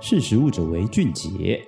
[0.00, 1.60] 识食物者为俊杰。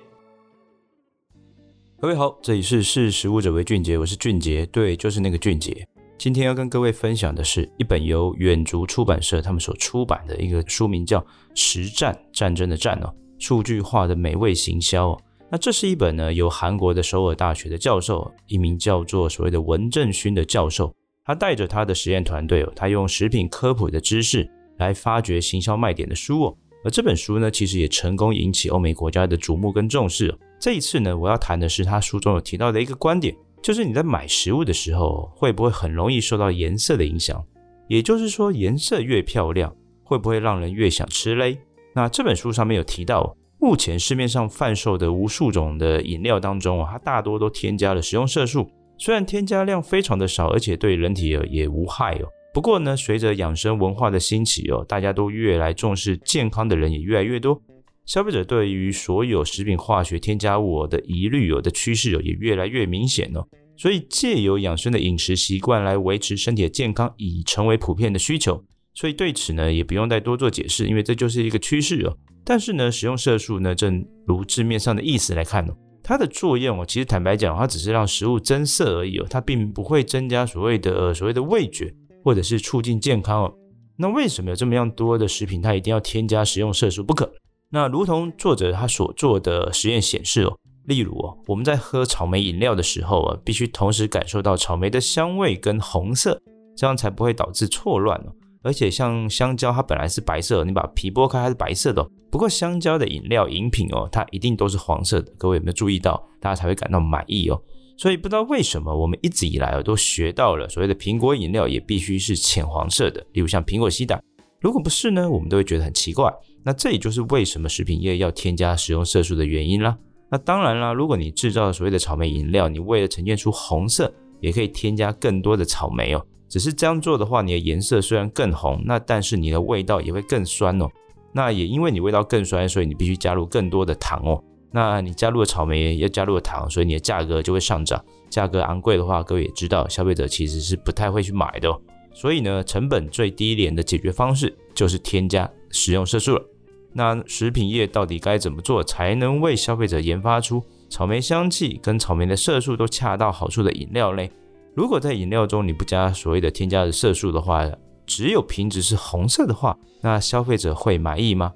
[1.99, 5.85] 各位好，这里是识食物者为俊杰，我是俊杰，对，就是那个俊杰。
[6.17, 11.19] 今天要跟各位分享的是一本由远足出版社他们所出版的一个书名叫
[11.55, 15.21] 《实战战争的战》哦，数据化的美味行销哦。
[15.49, 20.95] 那这是一本呢由韩国的首尔大学的教授，一名叫做所谓的文正勋的教授，
[21.25, 26.57] 他带着他的实验团队哦，他用食品科普的知识来发掘行销卖点的书哦。
[26.83, 30.35] 而这本书呢，其实也成功引起欧美国家的瞩目跟重视。
[30.59, 37.43] 这一次呢，我要谈的是他书中有提到的一个观点，就是你在买食物的时候，会不会很容易受到颜色的影响？
[37.87, 41.59] 也就是说，颜色越漂亮，会不会让人越想吃嘞？
[41.93, 52.27] 那这本书上面有提到，目前市面上贩售的无数种的饮料当中啊，它大多都添加了食用色素，虽然添加量非常的少，而且对人体也无害哦。
[52.53, 57.61] 不过呢，随着养生文化的兴起哦，大家都越来重视健康的人也越来越多。
[58.05, 68.61] 消费者对于所有食品化学添加物的疑虑有的趋势哦也越来越明显哦，所以借由养生的饮食习惯来维持身体的健康已成为普遍的需求，
[68.95, 72.17] 所以对此呢也不用再多做解释，因为这就是一个趋势哦。
[72.43, 83.53] 但是呢，食用色素呢，正如字面上的意思来看哦，它的作用哦，其实坦白讲，它只是让食物增色而已哦，它并不会增加所谓的、呃、所谓的味觉或者是促进健康哦。
[83.97, 87.31] 那为什么有这么样多的食品它一定要添加食用色素不可？
[87.69, 96.41] 那如同作者他所做的实验显示哦，例如哦，我们在喝草莓饮料的时候啊，必须同时感受到草莓的香味跟红色，
[96.75, 98.33] 这样才不会导致错乱哦。
[98.63, 102.05] 而且像香蕉，它本来是白色，你把皮剥开它是白色的。
[102.29, 105.31] 不过香蕉的饮料饮品哦，它一定都是黄色的。
[105.37, 106.21] 各位有没有注意到？
[106.39, 107.61] 大家才会感到满意哦。
[108.01, 114.19] 所以不知道为什么我们一直以来都学到了所谓的苹果饮料也必须是浅黄色的，例如像苹果西打。
[114.59, 116.33] 如果不是呢，我们都会觉得很奇怪。
[116.63, 119.95] 那这也就是为什么食品业要添加食用色素的原因啦。
[120.31, 126.25] 那当然啦，如果你制造所谓的草莓饮料，你为了呈现出红色，也可以添加更多的草莓哦。
[126.49, 130.89] 只是这样做的话，你的颜色虽然更红，那但是你的味道也会更酸哦。
[131.31, 134.43] 那也因为你味道更酸，所以你必须加入更多的糖哦。
[134.71, 138.03] 那你加入了草莓，要加入了糖，所以你的价格就会上涨。
[138.29, 141.79] 价格昂贵的话，各位也知道，消费者其实是不太会去买的哦。
[142.13, 146.45] 所以呢，成本最低廉的解决方式就是添加食用色素了。
[146.93, 154.27] 那食品业到底该怎么做才能为消费者研发出草莓香气跟草莓的色素都恰到好处的饮料呢？
[154.73, 157.69] 如果在饮料中你不加所谓的添加的色素的话，
[158.05, 161.51] 只有瓶子是红色的话，那消费者会满意吗？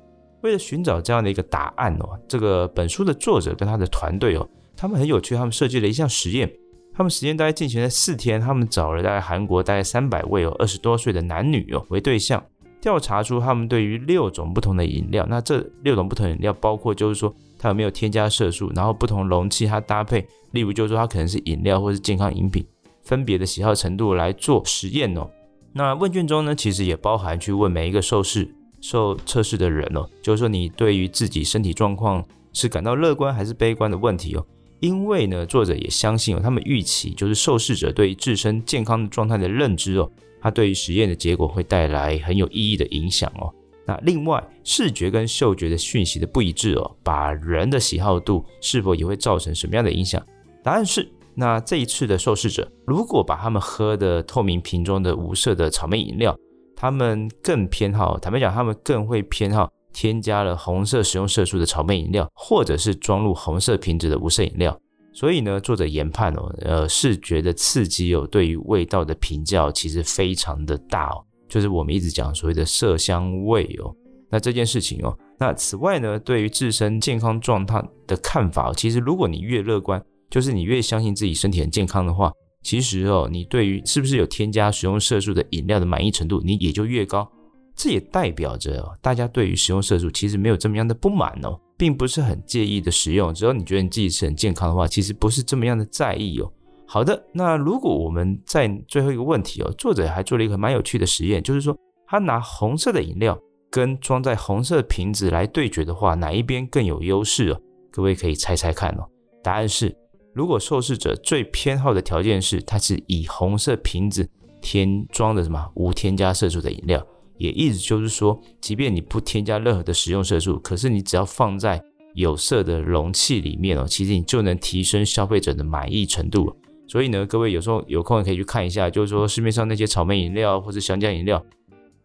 [0.46, 4.48] 为了寻找这样的一个答案哦，这个本书的作者跟他的团队哦，
[4.78, 6.48] 他们很有趣，他们设计了一项实验。
[6.94, 12.42] 他们实验大概进行了四天，他们找了大概韩国大概三百位哦二十多岁的男女哦为对象。
[12.80, 22.64] 调查出他们对于六种不同的饮料，那这六种不同饮料包括就是说它有没有添加色素，然后不同容器它搭配，例如就是说它可能是饮料或是健康饮品，
[23.04, 25.28] 分别的喜好程度来做实验哦。
[25.74, 28.48] 那问卷中呢，其实也包含去问每一个受试
[28.88, 32.24] 受测试的人哦，就是说你对于自己身体状况
[32.54, 34.46] 是感到乐观还是悲观的问题哦。
[34.80, 40.08] 因为呢，作者也相信哦，他们预期就是受试者对于自身健康的状态的认知哦。
[40.40, 43.52] 它对于实验的结果会带来很有意义的影响哦。
[43.88, 50.24] 那另外，视觉跟嗅觉的讯息的不一致哦，把人的喜好度是否也会造成什么样的影响？
[50.64, 56.38] 答案是，那这一次的受试者如果把他们喝的透明瓶中的无色的草莓饮料，
[56.76, 64.78] 他们更偏好，坦白讲，他们更会偏好添加了红色食用色素的草莓饮料，或者是装入红色瓶子的无色饮料。
[65.14, 73.96] 所以呢，作者研判哦，呃，视觉的刺激哦，对于味道的评价其实非常的大哦，就是我们一直讲所谓的色香味哦。
[74.30, 82.30] 那这件事情哦，那此外呢，对于自身健康状态的看法，其实如果你越乐观，就是你越相信自己身体很健康的话，
[82.66, 87.32] 其实哦，你对于是不是有添加食用色素的饮料的满意程度，你也就越高。
[87.76, 91.60] 这也代表着哦，大家对于食用色素其实没有这么样的不满哦。
[91.78, 96.52] 并不是很介意的使用，只要你觉得你自己是很健康的话，其实不是这么样的在意哦。
[96.88, 101.78] 好的，那如果我们在最后一个问题哦，作者还做了一个蛮有趣的实验，就是说
[102.08, 103.38] 他拿红色的饮料
[103.70, 107.62] 跟装在红色瓶子来对决的话，哪一边更有优势哦？
[107.92, 109.06] 各位可以猜猜看哦。
[109.44, 109.96] 答案是，
[110.36, 114.30] 如果受试者最偏好的条件是它是以红色瓶子
[114.62, 117.02] 添装的什么无添加色素的饮料。
[117.38, 121.82] 也意思就是说，即便你不添加任何的食用色素，可是你只要放在
[122.16, 126.54] 有色的容器里面哦，其实你就能提升消费者的满意程度。
[126.86, 131.42] 所以呢，各位有时候有空可以去看一下，就是说市面上那些草莓饮料或者香蕉饮料，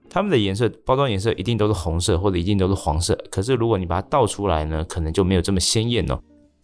[0.08, 6.20] 它们的颜色包装颜色一定都是红色或者一定都是黄色，可是如果你把它倒出来呢，可能就没有这么鲜艳哦。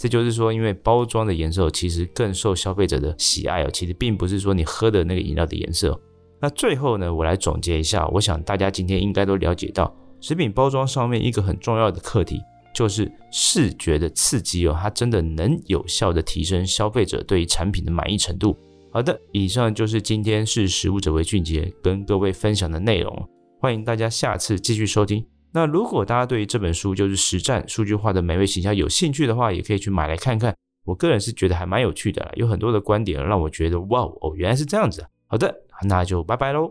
[0.06, 6.00] 这就是说，因为包装的颜色其实更受消费者的喜爱哦，其实并不是说你喝的那个饮料的颜色。
[6.40, 12.40] 那最后呢，我来总结一下，我想大家今天应该都了解到，食品包装上面一个很重要的课题
[12.72, 18.56] 就是视觉的刺激哦，它真的能有效的提升消费者对于产品的满意程度。
[18.92, 23.28] 好的，以上就是今天是食物者为俊杰跟各位分享的内容，
[23.60, 25.35] 欢迎大家下次继续收听。
[25.56, 30.54] 那如果大家对于这本书就是实战数据化的美味形象有兴趣的话，也可以去买来看看。
[30.84, 35.06] 我个人是觉得还蛮有趣的，有很多的观点让我觉得哇哦，原来是这样子。
[35.26, 36.70] 好的，那就拜拜喽。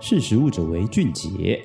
[0.00, 1.62] 识时务者为俊杰。